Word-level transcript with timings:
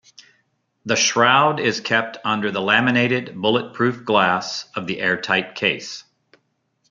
The 0.83 0.95
shroud 0.95 1.59
is 1.59 1.79
kept 1.79 2.17
under 2.25 2.49
the 2.49 2.59
laminated 2.59 3.39
bulletproof 3.39 4.03
glass 4.03 4.65
of 4.75 4.87
the 4.87 4.99
airtight 4.99 5.53
case. 5.53 6.05